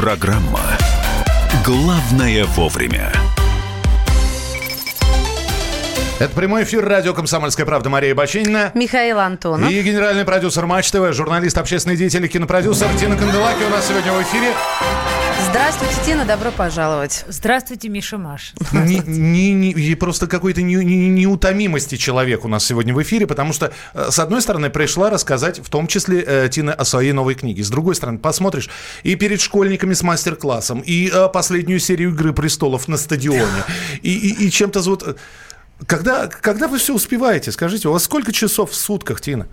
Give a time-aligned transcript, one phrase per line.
[0.00, 0.62] Программа
[1.62, 3.12] «Главное вовремя».
[6.18, 8.72] Это прямой эфир радио «Комсомольская правда» Мария Бачинина.
[8.72, 9.70] Михаил Антонов.
[9.70, 14.10] И генеральный продюсер Матч ТВ, журналист, общественный деятель и кинопродюсер Тина Канделаки у нас сегодня
[14.14, 14.54] в эфире.
[15.50, 17.24] Здравствуйте, Тина, добро пожаловать.
[17.26, 18.54] Здравствуйте, Миша Маш.
[18.70, 23.52] Не, не, не, просто какой-то не, не, неутомимости человек у нас сегодня в эфире, потому
[23.52, 27.34] что, э, с одной стороны, пришла рассказать, в том числе, э, Тина, о своей новой
[27.34, 27.64] книге.
[27.64, 28.70] С другой стороны, посмотришь
[29.02, 33.64] и перед школьниками с мастер-классом, и э, последнюю серию «Игры престолов» на стадионе,
[34.02, 35.18] и, и, и чем-то вот...
[35.84, 37.50] Когда, когда вы все успеваете?
[37.50, 39.48] Скажите, у вас сколько часов в сутках, Тина?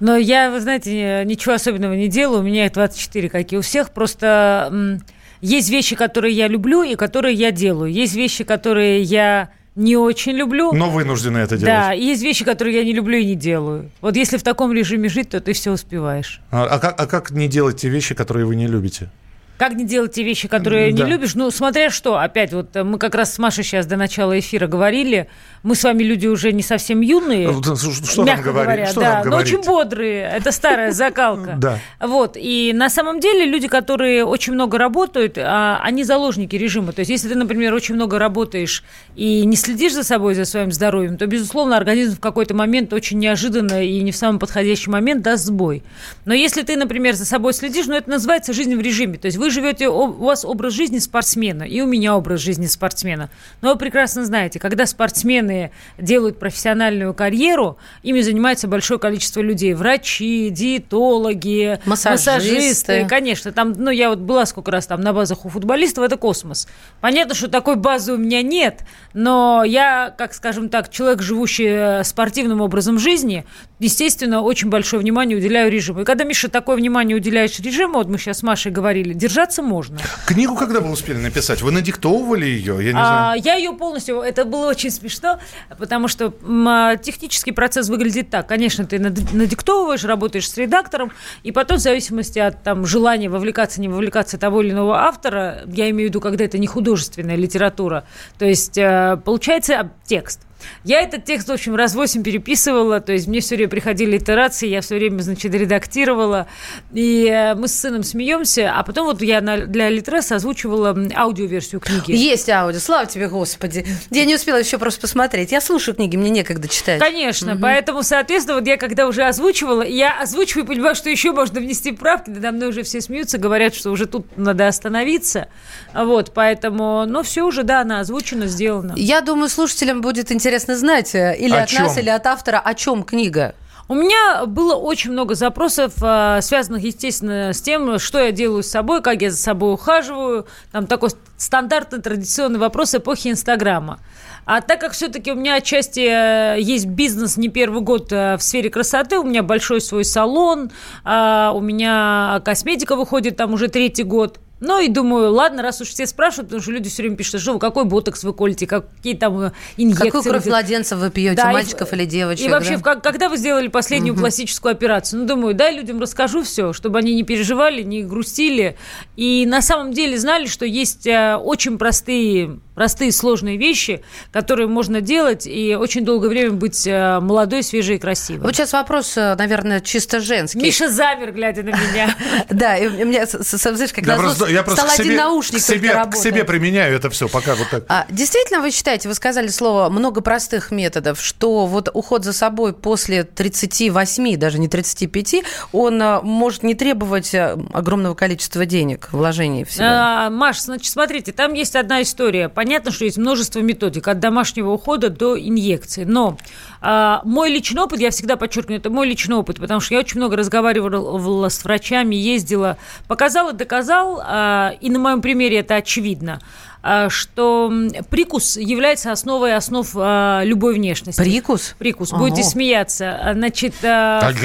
[0.00, 2.40] Но я, вы знаете, ничего особенного не делаю.
[2.40, 3.90] У меня их 24, как и у всех.
[3.90, 5.00] Просто
[5.40, 7.92] есть вещи, которые я люблю и которые я делаю.
[7.92, 10.72] Есть вещи, которые я не очень люблю.
[10.72, 11.66] Но вынуждены это делать.
[11.66, 13.90] Да, есть вещи, которые я не люблю и не делаю.
[14.00, 16.40] Вот если в таком режиме жить, то ты все успеваешь.
[16.50, 19.10] А, а, как, а как не делать те вещи, которые вы не любите?
[19.58, 21.04] Как не делать те вещи, которые да.
[21.04, 21.34] не любишь?
[21.34, 24.66] Ну, смотря что, опять, вот э, мы как раз с Машей сейчас до начала эфира
[24.66, 25.28] говорили,
[25.62, 29.36] мы с вами люди уже не совсем юные, ну, что мягко говоря, что да, но
[29.36, 31.56] очень бодрые, это старая закалка.
[31.58, 31.78] Да.
[32.00, 36.92] Вот, и на самом деле люди, которые очень много работают, а, они заложники режима.
[36.92, 38.84] То есть, если ты, например, очень много работаешь
[39.16, 43.18] и не следишь за собой, за своим здоровьем, то, безусловно, организм в какой-то момент очень
[43.18, 45.82] неожиданно и не в самый подходящий момент даст сбой.
[46.24, 49.18] Но если ты, например, за собой следишь, ну, это называется жизнь в режиме.
[49.18, 52.66] То есть, вы вы живете, у вас образ жизни спортсмена, и у меня образ жизни
[52.66, 53.30] спортсмена.
[53.60, 59.74] Но вы прекрасно знаете, когда спортсмены делают профессиональную карьеру, ими занимается большое количество людей.
[59.74, 62.32] Врачи, диетологи, массажисты.
[62.32, 63.06] массажисты.
[63.08, 66.66] Конечно, там, ну, я вот была сколько раз там на базах у футболистов, это космос.
[67.00, 68.80] Понятно, что такой базы у меня нет,
[69.14, 73.44] но я, как скажем так, человек, живущий э, спортивным образом жизни,
[73.78, 76.00] естественно, очень большое внимание уделяю режиму.
[76.00, 79.62] И когда, Миша, такое внимание уделяешь режиму, вот мы сейчас с Машей говорили, держи держаться
[79.62, 79.98] можно.
[80.26, 81.60] Книгу когда вы успели написать?
[81.60, 82.78] Вы надиктовывали ее?
[82.82, 83.42] Я, не а, знаю.
[83.44, 84.20] я ее полностью...
[84.20, 85.38] Это было очень смешно,
[85.78, 86.32] потому что
[86.66, 88.46] а, технический процесс выглядит так.
[88.46, 93.88] Конечно, ты надиктовываешь, работаешь с редактором, и потом, в зависимости от там, желания вовлекаться, не
[93.88, 98.04] вовлекаться того или иного автора, я имею в виду, когда это не художественная литература,
[98.38, 100.40] то есть э, получается текст.
[100.84, 104.68] Я этот текст, в общем, раз восемь переписывала, то есть мне все время приходили итерации,
[104.68, 106.46] я все время, значит, редактировала,
[106.92, 112.12] и э, мы с сыном смеемся, а потом вот я для Литреса озвучивала аудиоверсию книги.
[112.12, 113.86] Есть аудио, слава тебе, Господи.
[114.10, 115.52] Я не успела еще просто посмотреть.
[115.52, 117.00] Я слушаю книги, мне некогда читать.
[117.00, 117.62] Конечно, угу.
[117.62, 121.92] поэтому, соответственно, вот я когда уже озвучивала, я озвучиваю и понимаю, что еще можно внести
[121.92, 125.48] правки, надо мной уже все смеются, говорят, что уже тут надо остановиться,
[125.94, 128.94] вот, поэтому, ну, все уже, да, она озвучена, сделана.
[128.96, 131.82] Я думаю, слушателям будет интересно интересно знать, э, или о от чем?
[131.82, 133.56] нас, или от автора, о чем книга.
[133.88, 138.68] У меня было очень много запросов, э, связанных, естественно, с тем, что я делаю с
[138.68, 140.46] собой, как я за собой ухаживаю.
[140.70, 143.98] Там такой стандартный традиционный вопрос эпохи Инстаграма.
[144.44, 148.70] А так как все-таки у меня отчасти э, есть бизнес не первый год в сфере
[148.70, 150.70] красоты, у меня большой свой салон,
[151.02, 155.88] а у меня косметика выходит там уже третий год– ну и думаю, ладно, раз уж
[155.88, 159.14] все спрашивают, потому что люди все время пишут, что вы какой ботокс вы колите, какие
[159.14, 160.04] там э, инъекции.
[160.04, 162.46] Какую кровь младенцев вы пьете, да, мальчиков и, или девочек?
[162.46, 162.94] И вообще, да?
[162.96, 164.22] когда вы сделали последнюю угу.
[164.22, 165.20] пластическую операцию?
[165.20, 168.76] Ну, думаю, дай людям расскажу все, чтобы они не переживали, не грустили.
[169.16, 174.02] И на самом деле знали, что есть э, очень простые простые сложные вещи,
[174.32, 178.42] которые можно делать и очень долгое время быть э, молодой, свежей и красивой.
[178.42, 180.60] Вот сейчас вопрос, наверное, чисто женский.
[180.60, 182.14] Миша замер, глядя на меня.
[182.50, 184.04] Да, и у меня, знаешь, как
[184.48, 187.84] я просто стал один наушник к себе, к себе применяю это все, пока вот так.
[187.88, 192.72] А, действительно, вы считаете, вы сказали слово много простых методов, что вот уход за собой
[192.72, 195.36] после 38, даже не 35,
[195.72, 200.26] он а, может не требовать а, огромного количества денег, вложений в себя?
[200.26, 202.48] А, Маш, значит, смотрите, там есть одна история.
[202.48, 206.38] Понятно, что есть множество методик, от домашнего ухода до инъекции, но
[206.80, 210.18] а, мой личный опыт, я всегда подчеркиваю, это мой личный опыт, потому что я очень
[210.18, 212.76] много разговаривала с врачами, ездила,
[213.08, 216.40] показал и доказал, а, и на моем примере это очевидно.
[216.82, 217.72] А, что
[218.10, 221.20] прикус является основой основ а, любой внешности.
[221.20, 221.74] Прикус?
[221.78, 222.12] Прикус.
[222.12, 222.20] Ага.
[222.20, 223.32] Будете смеяться.
[223.34, 224.36] Значит, а, как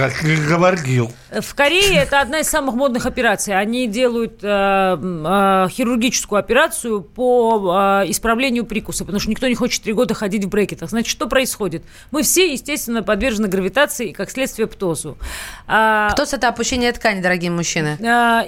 [0.48, 1.12] говорил.
[1.32, 3.58] В Корее это одна из самых модных операций.
[3.58, 10.44] Они делают хирургическую операцию по исправлению прикуса, потому что никто не хочет три года ходить
[10.46, 10.90] в брекетах.
[10.90, 11.84] Значит, что происходит?
[12.12, 15.18] Мы все, естественно, подвержены гравитации и, как следствие, птозу.
[15.66, 17.98] Птоз– это опущение ткани, дорогие мужчины.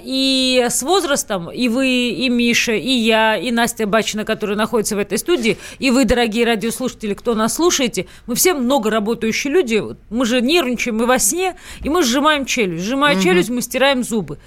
[0.03, 4.95] И с возрастом и вы, и Миша, и я, и Настя Настя Бачина, которая находится
[4.95, 9.83] в этой студии, и вы, дорогие радиослушатели, кто нас слушаете, мы все много работающие люди,
[10.09, 12.83] мы же нервничаем мы во сне, и мы сжимаем челюсть.
[12.83, 13.23] Сжимая угу.
[13.23, 14.37] челюсть, мы стираем зубы.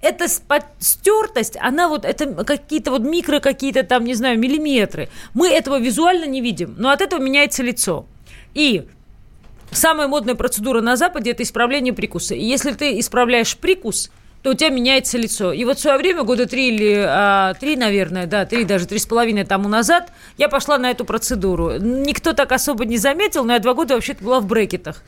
[0.00, 0.26] эта
[0.78, 5.08] стертость, она вот, это какие-то вот микро, какие-то там, не знаю, миллиметры.
[5.34, 8.06] Мы этого визуально не видим, но от этого меняется лицо.
[8.54, 8.86] И
[9.72, 12.34] самая модная процедура на Западе– это исправление прикуса.
[12.34, 14.10] И если ты исправляешь прикус–
[14.46, 15.52] то у тебя меняется лицо.
[15.52, 19.00] И вот в свое время, года три или а, три, наверное, да, три, даже три
[19.00, 21.78] с половиной тому назад, я пошла на эту процедуру.
[21.80, 25.02] Никто так особо не заметил, но я два года вообще-то была в брекетах.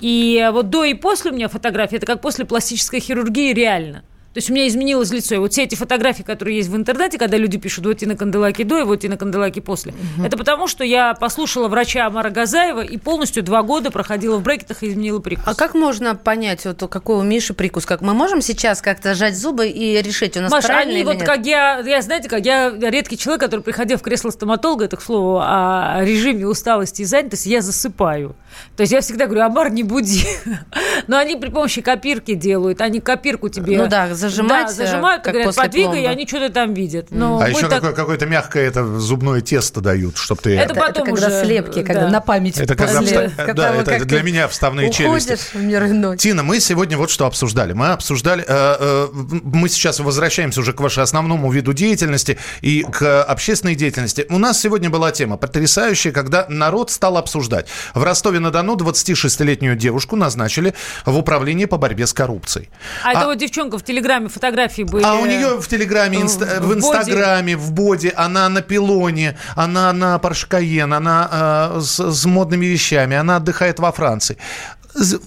[0.00, 4.04] И вот до и после у меня фотографии, это как после пластической хирургии реально.
[4.38, 5.34] То есть у меня изменилось лицо.
[5.34, 8.62] И вот все эти фотографии, которые есть в интернете, когда люди пишут вот Тина Канделаки
[8.62, 10.24] до и вот Тина Канделаки после, угу.
[10.24, 14.84] это потому, что я послушала врача Амара Газаева и полностью два года проходила в брекетах
[14.84, 15.42] и изменила прикус.
[15.44, 17.84] А как можно понять, вот какой у Миши прикус?
[17.84, 21.04] Как мы можем сейчас как-то сжать зубы и решить, у нас Маша, правильно они или
[21.04, 21.26] вот нет?
[21.26, 25.02] как я, я, знаете, как я редкий человек, который, приходя в кресло стоматолога, это, к
[25.02, 28.36] слову, о режиме усталости и занятости, я засыпаю.
[28.76, 30.28] То есть я всегда говорю, Амар, не буди.
[31.08, 33.76] Но они при помощи копирки делают, они копирку тебе...
[33.78, 34.66] Ну да, зажимать.
[34.66, 37.08] Да, зажимают, как говорят, подвигай, и они что-то там видят.
[37.10, 37.80] Но а еще так...
[37.80, 40.56] какое- какое-то мягкое это зубное тесто дают, чтобы ты...
[40.56, 41.44] Это, потом это когда уже...
[41.44, 42.08] слепки, когда да.
[42.08, 42.58] на память.
[42.58, 43.28] Это когда, после...
[43.28, 43.52] вста...
[43.54, 45.36] да, это для меня вставные челюсти.
[45.36, 46.16] В мир иной.
[46.16, 47.72] Тина, мы сегодня вот что обсуждали.
[47.72, 48.44] Мы обсуждали...
[48.46, 49.08] Э, э,
[49.42, 54.26] мы сейчас возвращаемся уже к вашему основному виду деятельности и к общественной деятельности.
[54.28, 57.66] У нас сегодня была тема потрясающая, когда народ стал обсуждать.
[57.94, 60.74] В Ростове-на-Дону 26-летнюю девушку назначили
[61.04, 62.68] в управление по борьбе с коррупцией.
[63.04, 65.04] А, а это вот девчонка в Телеграме фотографии были.
[65.04, 69.92] А у нее в Телеграме, инста, в, в Инстаграме, в Боди, она на пилоне, она
[69.92, 74.36] на Поршкаен, она э, с, с модными вещами, она отдыхает во Франции.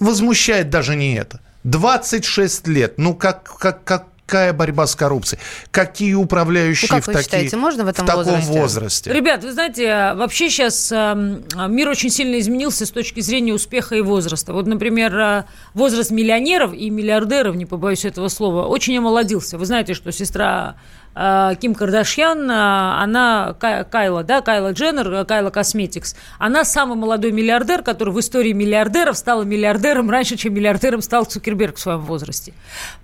[0.00, 1.40] Возмущает даже не это.
[1.64, 2.94] 26 лет.
[2.98, 5.40] Ну, как, как, как, какая борьба с коррупцией?
[5.70, 8.60] Какие управляющие ну, как в, вы таки, считаете, можно в, этом в таком возрасте?
[8.60, 9.12] возрасте?
[9.12, 14.00] Ребят, вы знаете, вообще сейчас эм, мир очень сильно изменился с точки зрения успеха и
[14.00, 14.54] возраста.
[14.54, 15.44] Вот, например, э,
[15.74, 19.58] возраст миллионеров и миллиардеров, не побоюсь этого слова, очень омолодился.
[19.58, 20.76] Вы знаете, что сестра
[21.14, 27.82] Ким Кардашьян, э, она, Кайла, да, Кайла Дженнер, э, Кайла Косметикс, она самый молодой миллиардер,
[27.82, 32.54] который в истории миллиардеров стал миллиардером раньше, чем миллиардером стал Цукерберг в своем возрасте.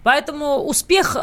[0.05, 1.17] Поэтому успех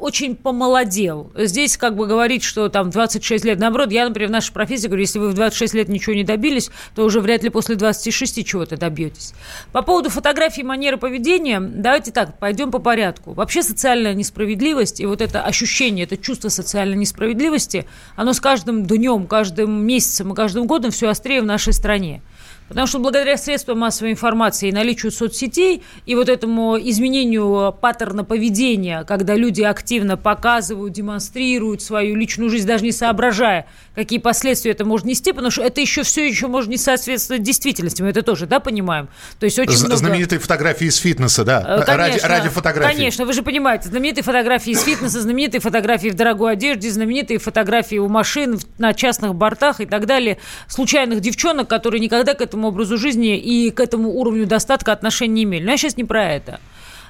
[0.00, 1.30] очень помолодел.
[1.36, 5.02] Здесь как бы говорить, что там 26 лет, наоборот, я, например, в нашей профессии говорю,
[5.02, 8.78] если вы в 26 лет ничего не добились, то уже вряд ли после 26 чего-то
[8.78, 9.34] добьетесь.
[9.72, 13.34] По поводу фотографии, манеры поведения, давайте так, пойдем по порядку.
[13.34, 18.86] Вообще социальная несправедливость и вот это ощущение, это чувство чувство социальной несправедливости, оно с каждым
[18.86, 22.22] днем, каждым месяцем и каждым годом все острее в нашей стране.
[22.70, 29.02] Потому что благодаря средствам массовой информации и наличию соцсетей и вот этому изменению паттерна поведения,
[29.02, 35.04] когда люди активно показывают, демонстрируют свою личную жизнь, даже не соображая, какие последствия это может
[35.04, 38.02] нести, потому что это еще все еще может не соответствовать действительности.
[38.02, 39.08] Мы это тоже, да, понимаем?
[39.40, 39.96] То есть очень много...
[39.96, 42.96] Знаменитые фотографии из фитнеса, да, э, конечно, ради, ради фотографий.
[42.96, 47.96] Конечно, вы же понимаете, знаменитые фотографии из фитнеса, знаменитые фотографии в дорогой одежде, знаменитые фотографии
[47.96, 50.38] у машин на частных бортах и так далее,
[50.68, 55.34] случайных девчонок, которые никогда к этому этому образу жизни и к этому уровню достатка отношения
[55.34, 55.64] не имели.
[55.64, 56.60] Но я сейчас не про это.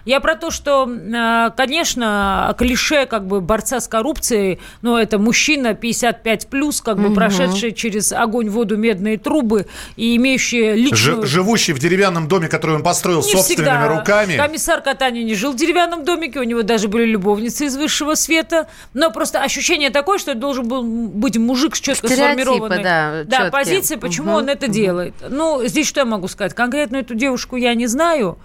[0.05, 5.75] Я про то, что, а, конечно, клише как бы борца с коррупцией, но это мужчина
[5.75, 7.15] 55 плюс, как бы угу.
[7.15, 9.67] прошедший через огонь, воду, медные трубы
[9.97, 11.27] и имеющий личную...
[11.27, 13.89] Ж, живущий в деревянном доме, который он построил не собственными всегда.
[13.89, 14.37] руками.
[14.37, 18.69] Комиссар Катани не жил в деревянном домике, у него даже были любовницы из высшего света,
[18.95, 23.25] но просто ощущение такое, что это должен был быть мужик с четко Стереотипы, сформированной да,
[23.25, 24.39] да, позицией, почему угу.
[24.39, 24.73] он это угу.
[24.73, 25.15] делает.
[25.29, 26.55] Ну, здесь что я могу сказать?
[26.55, 28.39] Конкретно эту девушку я не знаю,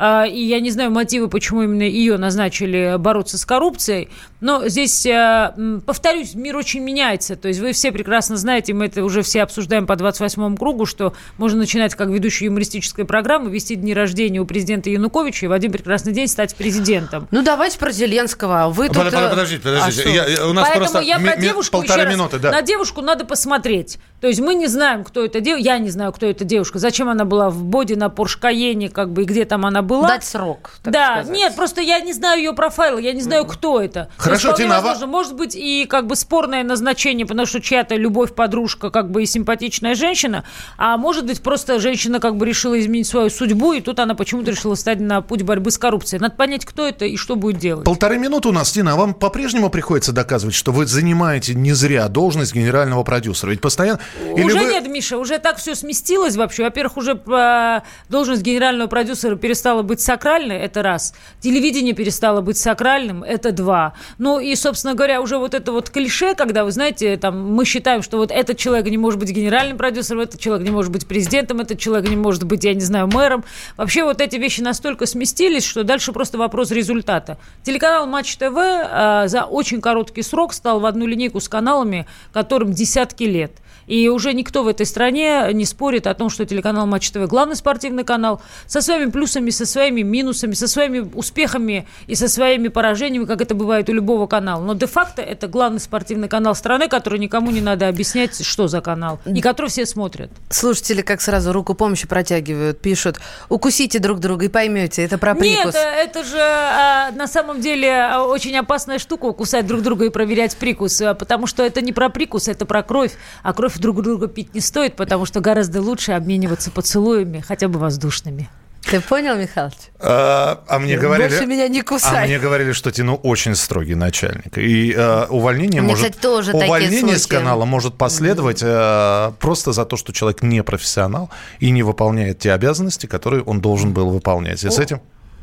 [0.00, 4.08] и я не знаю мотивы, почему именно ее назначили бороться с коррупцией,
[4.40, 5.54] но здесь, а,
[5.84, 9.86] повторюсь, мир очень меняется, то есть вы все прекрасно знаете, мы это уже все обсуждаем
[9.86, 14.88] по 28-му кругу, что можно начинать как ведущий юмористической программы, вести дни рождения у президента
[14.88, 17.28] Януковича и в один прекрасный день стать президентом.
[17.30, 18.70] Ну, давайте про Зеленского.
[18.70, 18.98] Вы тут...
[19.12, 20.08] Э, подождите, подождите.
[20.08, 22.50] А я, у нас Поэтому просто я про девушку полтора минуты, раз, да.
[22.50, 23.98] На девушку надо посмотреть.
[24.20, 27.08] То есть мы не знаем, кто это девушка, я не знаю, кто эта девушка, зачем
[27.08, 30.08] она была в боди на Поршкаене, как бы, и где там она была.
[30.08, 31.36] Дать срок, Да, сказать.
[31.36, 34.08] нет, просто я не знаю ее профайла, я не знаю, кто это.
[34.16, 38.34] Хорошо, Тина, а возможно, может быть и как бы спорное назначение, потому что чья-то любовь,
[38.34, 40.44] подружка, как бы и симпатичная женщина,
[40.78, 44.52] а может быть просто женщина как бы решила изменить свою судьбу, и тут она почему-то
[44.52, 46.20] решила стать на путь борьбы с коррупцией.
[46.20, 47.84] Надо понять, кто это и что будет делать.
[47.84, 52.06] Полторы минуты у нас, Тина, а вам по-прежнему приходится доказывать, что вы занимаете не зря
[52.08, 53.50] должность генерального продюсера?
[53.50, 53.98] Ведь постоянно...
[54.34, 54.64] Уже вы...
[54.66, 56.62] нет, Миша, уже так все сместилось вообще.
[56.62, 61.14] Во-первых, уже э, должность генерального продюсера перестала перестало быть сакральной, это раз.
[61.40, 63.92] Телевидение перестало быть сакральным, это два.
[64.18, 68.02] Ну и, собственно говоря, уже вот это вот клише, когда, вы знаете, там, мы считаем,
[68.02, 71.60] что вот этот человек не может быть генеральным продюсером, этот человек не может быть президентом,
[71.60, 73.44] этот человек не может быть, я не знаю, мэром.
[73.76, 77.38] Вообще вот эти вещи настолько сместились, что дальше просто вопрос результата.
[77.62, 82.72] Телеканал Матч ТВ э, за очень короткий срок стал в одну линейку с каналами, которым
[82.72, 83.52] десятки лет.
[83.90, 87.56] И уже никто в этой стране не спорит о том, что телеканал Матч ТВ главный
[87.56, 93.24] спортивный канал со своими плюсами, со своими минусами, со своими успехами и со своими поражениями,
[93.24, 94.62] как это бывает у любого канала.
[94.62, 99.20] Но де-факто это главный спортивный канал страны, который никому не надо объяснять, что за канал,
[99.24, 100.30] и который все смотрят.
[100.48, 105.74] Слушатели как сразу руку помощи протягивают, пишут, укусите друг друга и поймете, это про прикус.
[105.74, 110.10] Нет, это же а, на самом деле а, очень опасная штука, кусать друг друга и
[110.10, 113.12] проверять прикус, а, потому что это не про прикус, это про кровь,
[113.42, 117.78] а кровь друг друга пить не стоит, потому что гораздо лучше обмениваться поцелуями, хотя бы
[117.78, 118.48] воздушными.
[118.82, 119.74] Ты понял, Михалыч?
[119.98, 121.28] А, а мне говорили...
[121.28, 122.24] Больше меня не кусай.
[122.24, 124.56] А мне говорили, что Тину очень строгий начальник.
[124.56, 126.06] И э, увольнение Мне, может...
[126.06, 131.30] кстати, тоже увольнение с канала может последовать э, просто за то, что человек не профессионал
[131.58, 134.64] и не выполняет те обязанности, которые он должен был выполнять.
[134.64, 135.00] И с этим...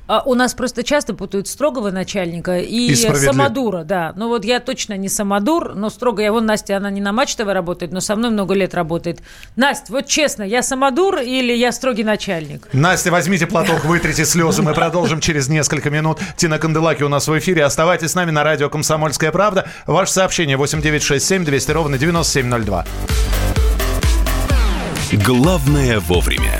[0.08, 4.14] А у нас просто часто путают строгого начальника и, И самодура, да.
[4.16, 6.22] Ну вот я точно не самодур, но строго.
[6.22, 9.20] Я вон Настя, она не на Матч ТВ работает, но со мной много лет работает.
[9.58, 12.70] Настя, вот честно, я самодур или я строгий начальник?
[12.72, 14.62] Настя, возьмите платок, вытрите слезы.
[14.62, 16.20] Мы продолжим через несколько минут.
[16.38, 17.66] Тина Канделаки у нас в эфире.
[17.66, 19.70] Оставайтесь с нами на радио «Комсомольская правда».
[19.86, 22.86] Ваше сообщение 8967 200 ровно 9702.
[25.26, 26.60] Главное вовремя.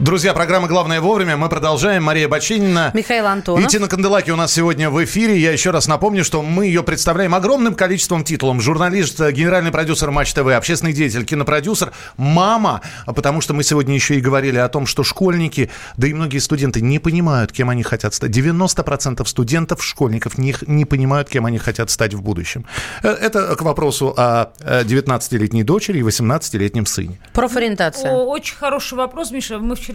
[0.00, 1.36] Друзья, программа «Главное вовремя».
[1.36, 2.04] Мы продолжаем.
[2.04, 2.92] Мария Бочинина.
[2.94, 3.64] Михаил Антонов.
[3.64, 5.36] И Тина Канделаки у нас сегодня в эфире.
[5.36, 8.62] Я еще раз напомню, что мы ее представляем огромным количеством титулов.
[8.62, 12.80] Журналист, э, генеральный продюсер Матч ТВ, общественный деятель, кинопродюсер, мама.
[13.06, 16.38] А Потому что мы сегодня еще и говорили о том, что школьники, да и многие
[16.38, 18.30] студенты не понимают, кем они хотят стать.
[18.30, 22.66] 90% студентов, школьников не, не понимают, кем они хотят стать в будущем.
[23.02, 27.18] Э, Это к вопросу о э, 19-летней дочери и 18-летнем сыне.
[27.32, 28.12] Профориентация.
[28.12, 29.58] О, очень хороший вопрос, Миша.
[29.58, 29.87] Мы вчера...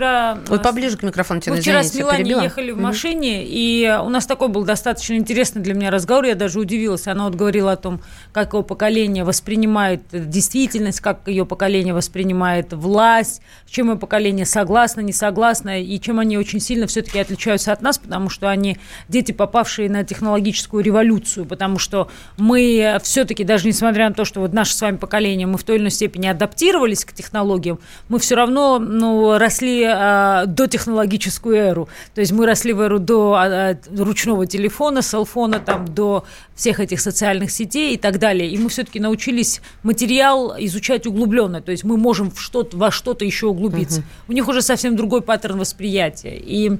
[0.50, 2.44] Ой, поближе к микрофону, Тина, Мы вчера с извините, Миланей перебила.
[2.44, 6.26] ехали в машине, и у нас такой был достаточно интересный для меня разговор.
[6.26, 7.08] Я даже удивилась.
[7.08, 13.42] Она вот говорила о том, как его поколение воспринимает действительность, как ее поколение воспринимает власть,
[13.68, 17.82] с чем ее поколение согласно, не согласно, и чем они очень сильно все-таки отличаются от
[17.82, 24.10] нас, потому что они дети, попавшие на технологическую революцию, потому что мы все-таки, даже несмотря
[24.10, 27.06] на то, что вот наше с вами поколение, мы в той или иной степени адаптировались
[27.06, 31.90] к технологиям, мы все равно ну, росли а, до технологическую эру.
[32.14, 36.26] То есть мы росли в эру до а, ручного телефона, селфона, там, до
[36.56, 38.50] всех этих социальных сетей и так далее.
[38.50, 41.62] И мы все-таки научились материал изучать углубленно.
[41.62, 44.04] То есть мы можем в что-то, во что-то еще углубиться.
[44.28, 46.38] У них уже совсем другой паттерн восприятия.
[46.38, 46.72] И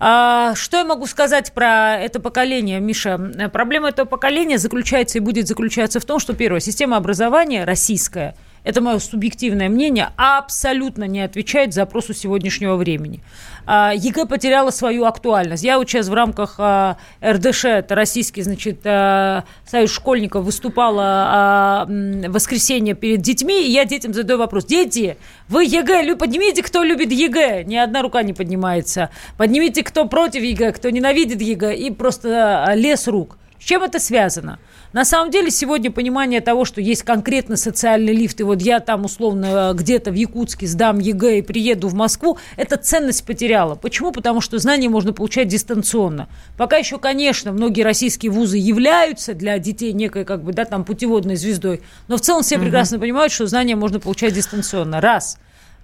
[0.00, 3.18] а, что я могу сказать про это поколение, Миша?
[3.36, 8.36] Э, Проблема этого поколения заключается и будет заключаться в том, что, первое, система образования российская,
[8.68, 13.22] это мое субъективное мнение, абсолютно не отвечает запросу сегодняшнего времени.
[13.64, 15.64] А, ЕГЭ потеряла свою актуальность.
[15.64, 22.28] Я вот сейчас в рамках а, РДШ, это российский, значит, а, союз школьников, выступала в
[22.28, 24.66] воскресенье перед детьми, и я детям задаю вопрос.
[24.66, 25.16] Дети,
[25.48, 27.64] вы ЕГЭ, поднимите, кто любит ЕГЭ.
[27.64, 29.08] Ни одна рука не поднимается.
[29.38, 33.38] Поднимите, кто против ЕГЭ, кто ненавидит ЕГЭ, и просто лес рук.
[33.58, 34.58] С чем это связано?
[34.92, 39.04] На самом деле сегодня понимание того, что есть конкретно социальный лифт, и вот я там
[39.04, 43.74] условно где-то в Якутске сдам ЕГЭ и приеду в Москву, эта ценность потеряла.
[43.74, 44.12] Почему?
[44.12, 46.28] Потому что знания можно получать дистанционно.
[46.56, 51.36] Пока еще, конечно, многие российские вузы являются для детей некой как бы, да, там путеводной
[51.36, 55.00] звездой, но в целом все прекрасно понимают, что знания можно получать дистанционно.
[55.00, 55.38] Раз.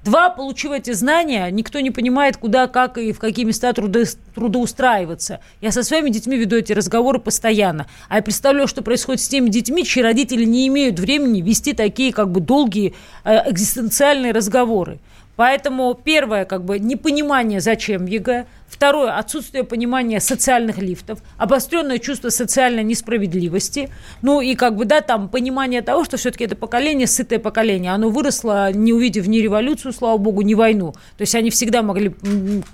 [0.05, 5.41] Два, получив эти знания, никто не понимает, куда, как и в какие места труда- трудоустраиваться.
[5.63, 7.87] Я со своими детьми веду эти разговоры постоянно.
[8.11, 12.13] А я представляю, что происходит с теми детьми, чьи родители не имеют времени вести такие
[12.13, 12.95] как бы долгие
[13.25, 14.99] э, экзистенциальные разговоры.
[15.37, 18.45] Поэтому первое, как бы, непонимание, зачем ЕГЭ.
[18.75, 23.89] Второе, отсутствие понимания социальных лифтов, обостренное чувство социальной несправедливости.
[24.21, 27.93] Ну и как бы, да, там понимание того, что все-таки это поколение, сытое поколение.
[27.93, 30.91] Оно выросло, не увидев ни революцию, слава богу, ни войну.
[31.17, 32.17] То есть они всегда могли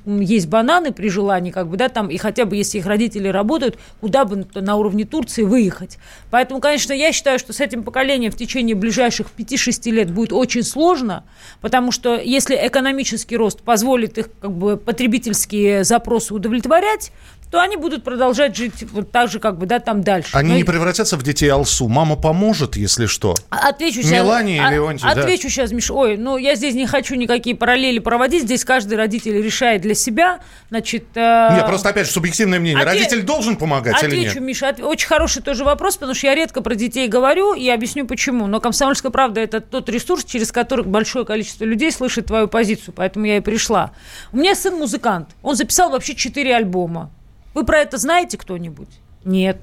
[0.07, 3.78] есть бананы при желании, как бы, да, там, и хотя бы, если их родители работают,
[4.00, 5.99] куда бы на уровне Турции выехать.
[6.30, 10.62] Поэтому, конечно, я считаю, что с этим поколением в течение ближайших 5-6 лет будет очень
[10.62, 11.25] сложно,
[11.61, 17.12] потому что если экономический рост позволит их как бы потребительские запросы удовлетворять,
[17.50, 20.30] то они будут продолжать жить вот так же, как бы, да, там дальше.
[20.37, 20.57] Они Но...
[20.57, 21.88] не превратятся в детей Алсу.
[21.88, 23.35] Мама поможет, если что.
[23.50, 24.12] Отвечу сейчас.
[24.12, 25.49] Мелания а, Отвечу да.
[25.49, 25.90] сейчас, Миш.
[25.90, 28.45] Ой, ну я здесь не хочу никакие параллели проводить.
[28.45, 30.40] Здесь каждый родитель решает для себя.
[30.69, 31.49] Значит, э...
[31.54, 32.83] Нет, просто опять же субъективное мнение.
[32.83, 33.00] Отве...
[33.00, 34.40] Родитель должен помогать Отвечу, или нет?
[34.40, 34.69] Миша.
[34.69, 34.80] От...
[34.80, 38.47] Очень хороший тоже вопрос, потому что я редко про детей говорю и объясню почему.
[38.47, 42.95] Но «Комсомольская правда»– это тот ресурс, через который большое количество людей слышит твою позицию.
[42.97, 43.90] Поэтому я и пришла.
[44.30, 45.30] У меня сын музыкант.
[45.42, 47.11] Он записал вообще четыре альбома.
[47.54, 48.88] Вы про это знаете кто-нибудь?
[49.25, 49.59] Нет.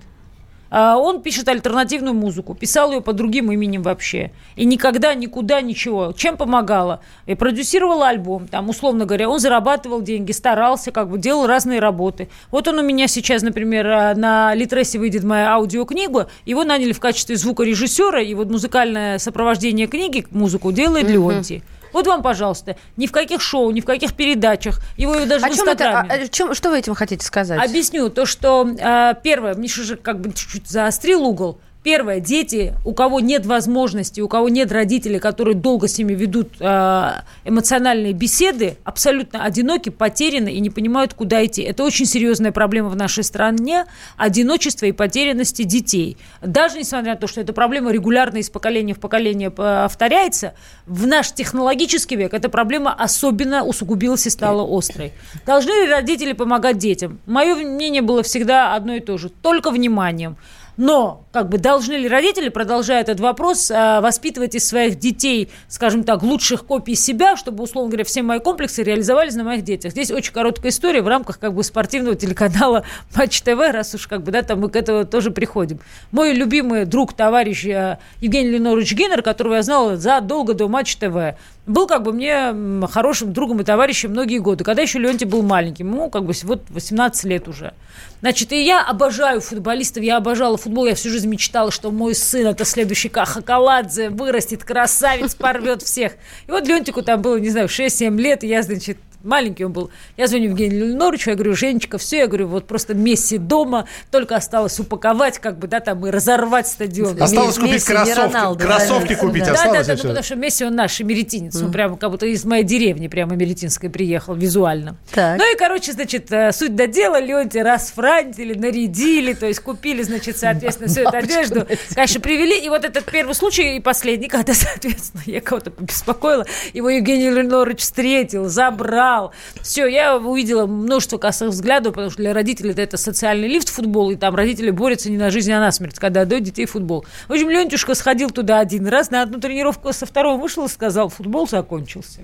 [0.69, 4.31] А он пишет альтернативную музыку, писал ее под другим именем вообще.
[4.55, 6.11] И никогда, никуда, ничего.
[6.11, 7.01] Чем помогала?
[7.25, 12.29] И продюсировал альбом, там, условно говоря, он зарабатывал деньги, старался, как бы делал разные работы.
[12.51, 16.99] Вот он у меня сейчас, например, а, на Литресе выйдет моя аудиокнига, его наняли в
[16.99, 21.13] качестве звукорежиссера, и вот музыкальное сопровождение книги, музыку делает uh-huh.
[21.13, 21.63] Леонтий.
[21.97, 25.51] Вот вам, пожалуйста, ни в каких шоу, ни в каких передачах, его даже а в
[25.51, 26.07] Инстаграме.
[26.07, 27.59] Это, а, чем, что вы этим хотите сказать?
[27.59, 28.11] Объясню.
[28.11, 31.59] То, что э, первое, Миша же как бы чуть-чуть заострил угол.
[31.87, 36.55] Первое, дети, у кого нет возможности, у кого нет родителей, которые долго с ними ведут
[36.59, 37.11] э,
[37.45, 41.61] эмоциональные беседы, абсолютно одиноки, потеряны и не понимают, куда идти.
[41.61, 43.85] Это очень серьезная проблема в нашей стране,
[44.17, 46.17] одиночество и потерянности детей.
[46.41, 50.55] Даже несмотря на то, что эта проблема регулярно из поколения в поколение повторяется,
[50.87, 55.13] в наш технологический век эта проблема особенно усугубилась и стала острой.
[55.45, 57.21] Должны ли родители помогать детям?
[57.25, 60.35] Мое мнение было всегда одно и то же, только вниманием.
[60.77, 66.03] Но как бы должны ли родители, продолжая этот вопрос, а, воспитывать из своих детей, скажем
[66.03, 69.91] так, лучших копий себя, чтобы, условно говоря, все мои комплексы реализовались на моих детях.
[69.91, 74.21] Здесь очень короткая история в рамках как бы спортивного телеканала Матч ТВ, раз уж как
[74.21, 75.79] бы, да, там мы к этому тоже приходим.
[76.11, 81.35] Мой любимый друг, товарищ а, Евгений Ленорович Геннер, которого я знала задолго до Матч ТВ,
[81.67, 85.93] был как бы мне хорошим другом и товарищем многие годы, когда еще Леонтий был маленьким,
[85.93, 87.73] ему как бы вот 18 лет уже.
[88.21, 92.47] Значит, и я обожаю футболистов, я обожала футбол, я всю жизнь мечтала, что мой сын,
[92.47, 96.13] это следующий Кахакаладзе, вырастет, красавец, порвет всех.
[96.47, 99.91] И вот Леонтику там было, не знаю, 6-7 лет, и я, значит, маленький он был.
[100.15, 104.35] Я звоню Евгению Леноровичу, я говорю, Женечка, все, я говорю, вот просто Месси дома, только
[104.35, 107.21] осталось упаковать, как бы, да, там, и разорвать стадион.
[107.21, 110.35] Осталось Месси, купить кроссовки, Роналду, кроссовки да, купить, да, осталось да, да, да, потому что
[110.35, 111.65] Месси, он наш эмеретинец, mm.
[111.65, 114.97] он прямо как будто из моей деревни, прямо эмеретинской приехал, визуально.
[115.13, 115.37] Так.
[115.37, 120.37] Ну и, короче, значит, э, суть до дела, Леонтия расфрантили, нарядили, то есть купили, значит,
[120.37, 125.23] соответственно, всю эту одежду, конечно, привели, и вот этот первый случай и последний, когда, соответственно,
[125.25, 129.31] я кого-то побеспокоила, его Евгений Ленорович встретил, забрал, финал.
[129.61, 134.15] Все, я увидела множество косых взглядов, потому что для родителей это социальный лифт футбол, и
[134.15, 137.05] там родители борются не на жизнь, а на смерть, когда отдают детей футбол.
[137.27, 141.09] В общем, Лентюшка сходил туда один раз, на одну тренировку со второго вышел и сказал,
[141.09, 142.21] футбол закончился.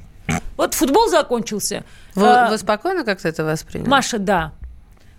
[0.57, 1.83] Вот футбол закончился.
[2.15, 3.89] Вы, а, вы спокойно как-то это восприняли?
[3.89, 4.53] Маша, да.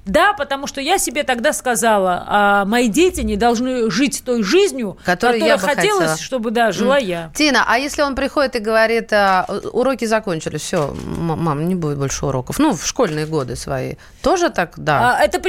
[0.07, 4.99] Да, потому что я себе тогда сказала, а мои дети не должны жить той жизнью,
[5.05, 6.19] которую я хотелось, хотела.
[6.19, 7.05] чтобы, да, жила mm.
[7.05, 7.31] я.
[7.35, 12.27] Тина, а если он приходит и говорит, а, уроки закончились, все, мам, не будет больше
[12.27, 15.17] уроков, ну, в школьные годы свои, тоже так, да?
[15.17, 15.41] А, это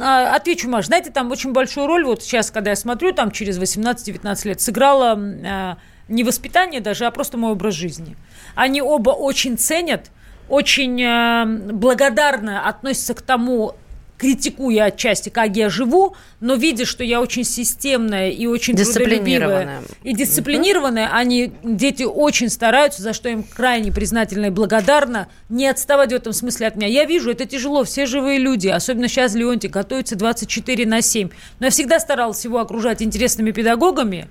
[0.00, 3.58] а, отвечу, Маш, знаете, там очень большую роль, вот сейчас, когда я смотрю, там через
[3.58, 8.16] 18-19 лет, сыграла а, не воспитание даже, а просто мой образ жизни.
[8.54, 10.10] Они оба очень ценят,
[10.48, 13.74] очень э, благодарно относятся к тому,
[14.18, 19.82] критикуя отчасти, как я живу, но видя, что я очень системная и очень дисциплинированная.
[20.02, 21.16] И дисциплинированная, угу.
[21.16, 26.32] они, дети очень стараются, за что им крайне признательна и благодарна, не отставать в этом
[26.32, 26.86] смысле от меня.
[26.86, 31.30] Я вижу, это тяжело, все живые люди, особенно сейчас Леонтий готовится 24 на 7.
[31.58, 34.28] Но я всегда старалась его окружать интересными педагогами,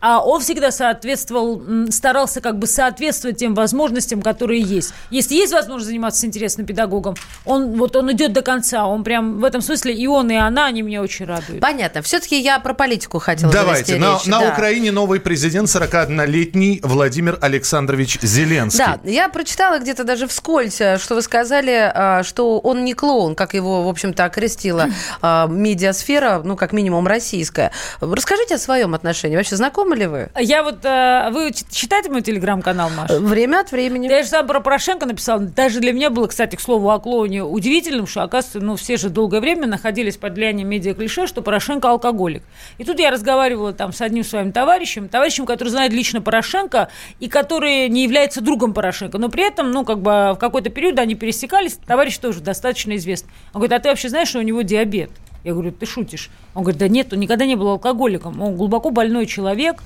[0.00, 4.92] а он всегда соответствовал, старался как бы соответствовать тем возможностям, которые есть.
[5.10, 9.40] Если есть возможность заниматься с интересным педагогом, он вот он идет до конца, он прям
[9.40, 11.60] в этом смысле и он, и она, они меня очень радуют.
[11.60, 12.02] Понятно.
[12.02, 13.96] Все-таки я про политику хотела Давайте.
[13.96, 14.26] На, речь.
[14.26, 14.52] на да.
[14.52, 18.84] Украине новый президент, 41-летний Владимир Александрович Зеленский.
[18.84, 23.34] Да, я прочитала где-то даже вскользь, э, что вы сказали, э, что он не клоун,
[23.34, 24.88] как его, в общем-то, окрестила
[25.22, 27.72] э, медиасфера, ну, как минимум, российская.
[28.00, 29.36] Расскажите о своем отношении.
[29.36, 30.28] Вообще знаком знакомы ли вы?
[30.40, 30.84] Я вот...
[30.84, 33.20] э, Вы читаете мой телеграм-канал, Маша?
[33.20, 34.08] Время от времени.
[34.08, 35.40] Я же сам про Порошенко написал.
[35.40, 39.08] Даже для меня было, кстати, к слову о клоуне удивительным, что, оказывается, ну, все же
[39.10, 42.42] долгое время находились под влиянием медиа-клише, что Порошенко алкоголик.
[42.78, 46.88] И тут я разговаривала там с одним своим товарищем, товарищем, который знает лично Порошенко
[47.20, 49.18] и который не является другом Порошенко.
[49.18, 53.30] Но при этом, ну, как бы в какой-то период они пересекались, товарищ тоже достаточно известный.
[53.52, 55.10] Он говорит, а ты вообще знаешь, что у него диабет?
[55.46, 56.28] Я говорю, ты шутишь.
[56.54, 58.42] Он говорит, да нет, он никогда не был алкоголиком.
[58.42, 59.80] Он глубоко больной человек,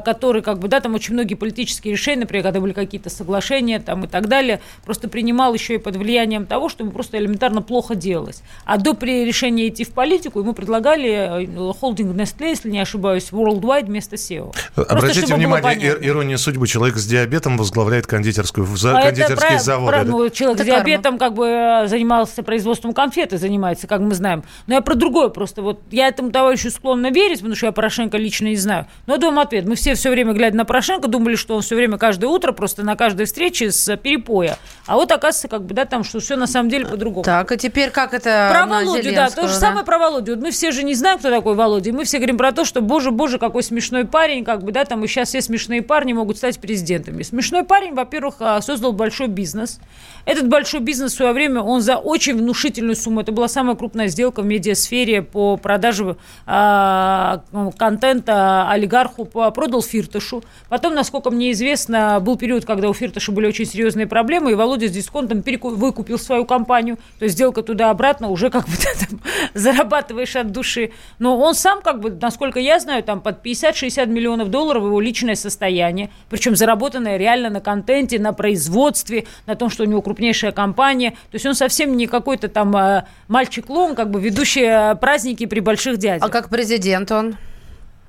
[0.00, 4.04] который, как бы, да, там очень многие политические решения, например, когда были какие-то соглашения там
[4.04, 7.94] и так далее, просто принимал еще и под влиянием того, что ему просто элементарно плохо
[7.94, 8.42] делалось.
[8.64, 13.30] А до при решения идти в политику ему предлагали э, холдинг Nestle, если не ошибаюсь,
[13.32, 14.52] Worldwide вместо SEO.
[14.74, 16.66] Просто Обратите чтобы было внимание, ирония судьбы.
[16.68, 21.18] Человек с диабетом возглавляет кондитерскую, за- А это кондитерские про- ну, человек Это с диабетом
[21.18, 24.44] как бы э, занимался производством конфеты, занимается, как мы знаем.
[24.66, 25.62] Но я про другое просто.
[25.62, 28.86] Вот я этому товарищу склонна верить, потому что я Порошенко лично не знаю.
[29.06, 29.63] Но дам ответ.
[29.64, 32.82] Мы все все время, глядя на Порошенко, думали, что он все время, каждое утро, просто
[32.82, 34.58] на каждой встрече с э, перепоя.
[34.86, 37.24] А вот оказывается, как бы, да, там, что все на самом деле по-другому.
[37.24, 40.34] Так, а теперь как это Про Володю, да, то же самое про Володю.
[40.34, 41.90] Вот мы все же не знаем, кто такой Володя.
[41.90, 44.84] И мы все говорим про то, что, боже, боже, какой смешной парень, как бы, да,
[44.84, 47.22] там, и сейчас все смешные парни могут стать президентами.
[47.22, 49.80] Смешной парень, во-первых, а, создал большой бизнес.
[50.26, 54.08] Этот большой бизнес в свое время, он за очень внушительную сумму, это была самая крупная
[54.08, 57.42] сделка в медиасфере по продаже а,
[57.78, 60.42] контента олигарху, по- продал Фиртышу.
[60.68, 64.88] Потом, насколько мне известно, был период, когда у Фиртыша были очень серьезные проблемы, и Володя
[64.88, 66.96] с дисконтом переку- выкупил свою компанию.
[67.18, 68.72] То есть сделка туда-обратно уже как бы
[69.08, 69.20] там
[69.54, 70.90] зарабатываешь от души.
[71.18, 75.34] Но он сам, как бы, насколько я знаю, там под 50-60 миллионов долларов его личное
[75.36, 81.10] состояние, причем заработанное реально на контенте, на производстве, на том, что у него крупнейшая компания.
[81.10, 85.60] То есть он совсем не какой-то там э, мальчик-лом, как бы ведущий э, праздники при
[85.60, 86.26] больших дядях.
[86.26, 87.36] А как президент он?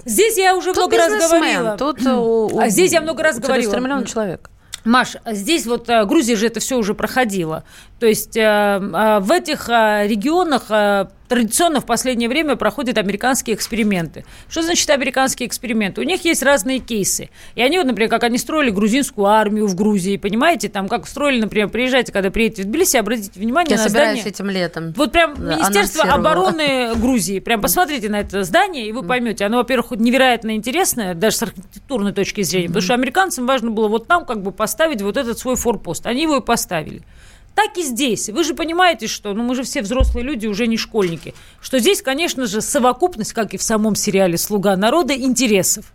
[0.05, 1.77] Здесь я уже Тут много раз говорила.
[1.77, 3.71] Тут э, у- у- А здесь я много раз у говорила.
[3.73, 4.49] 3 миллиона человек.
[4.83, 7.63] Маш, здесь вот э, Грузия же это все уже проходила.
[7.99, 13.55] То есть э, э, в этих э, регионах э, традиционно в последнее время проходят американские
[13.55, 14.25] эксперименты.
[14.49, 16.01] Что значит американские эксперименты?
[16.01, 17.29] У них есть разные кейсы.
[17.55, 21.41] И они, вот, например, как они строили грузинскую армию в Грузии, понимаете, там как строили,
[21.41, 24.31] например, приезжайте, когда приедете в Тбилиси, обратите внимание Я на собираюсь здание.
[24.33, 24.93] этим летом.
[24.95, 27.39] Вот прям Да, Министерство обороны Грузии.
[27.39, 29.45] Прям посмотрите на это здание, и вы поймете.
[29.45, 34.07] Оно, во-первых, невероятно интересное, даже с архитектурной точки зрения, потому что американцам важно было вот
[34.07, 36.05] там как бы поставить вот этот свой форпост.
[36.05, 37.01] Они его и поставили.
[37.55, 38.29] Так и здесь.
[38.29, 42.01] Вы же понимаете, что, ну мы же все взрослые люди, уже не школьники, что здесь,
[42.01, 45.85] конечно же, совокупность, как и в самом сериале «Слуга народа», интересов.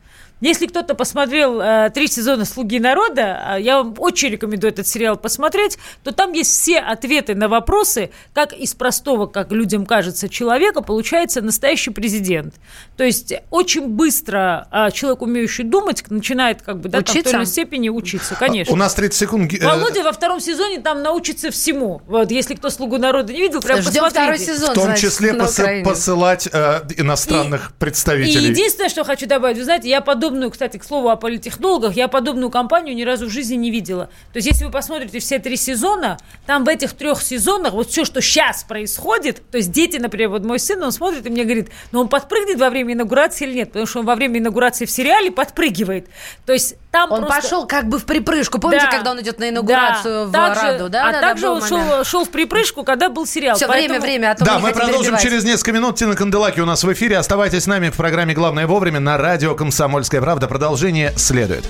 [0.40, 5.16] Если кто-то посмотрел э, три сезона «Слуги народа», э, я вам очень рекомендую этот сериал
[5.16, 10.80] посмотреть, то там есть все ответы на вопросы, как из простого, как людям кажется, человека
[10.82, 12.54] получается настоящий президент.
[12.96, 17.22] То есть очень быстро э, человек, умеющий думать, начинает как бы да, там, в той
[17.22, 18.72] или иной степени учиться, конечно.
[18.72, 19.52] У нас 30 секунд.
[19.52, 22.00] Э, Володя во втором сезоне там научится всему.
[22.06, 24.44] Вот, если кто «Слугу народа» не видел, прям Ждем второй посмотрите.
[24.54, 24.70] сезон.
[24.70, 25.84] в том значит, числе посы- Украине.
[25.84, 28.48] посылать э, иностранных И представителей.
[28.50, 30.00] единственное, что хочу добавить, вы знаете, я
[30.30, 34.10] подобную, кстати, к слову о политтехнологах, я подобную компанию ни разу в жизни не видела.
[34.32, 38.04] То есть, если вы посмотрите все три сезона, там в этих трех сезонах вот все,
[38.04, 41.70] что сейчас происходит, то есть дети, например, вот мой сын, он смотрит и мне говорит,
[41.90, 44.90] ну он подпрыгнет во время инаугурации или нет, потому что он во время инаугурации в
[44.90, 46.06] сериале подпрыгивает.
[46.46, 48.58] То есть там Он просто- пошел как бы в припрыжку.
[48.58, 48.90] Помните, Да.
[48.90, 50.88] когда он идет на инаугурацию в Также- Раду?
[50.88, 53.56] Да, а да, также да, он шел, шел в припрыжку, когда был сериал.
[53.56, 55.22] Все, Поэтому- время, время, а то Да, мы продолжим перебивать.
[55.22, 55.96] через несколько минут.
[55.96, 57.18] Тина Канделаки у нас в эфире.
[57.18, 60.48] Оставайтесь с нами в программе «Главное вовремя» на радио «Комсомольская правда».
[60.48, 61.64] Продолжение следует.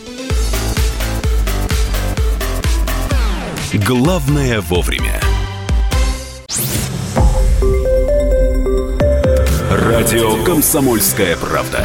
[3.87, 5.21] Главное вовремя.
[9.71, 11.85] Радио «Комсомольская правда».